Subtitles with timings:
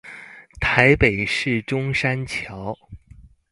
[0.59, 2.75] 台北市中山橋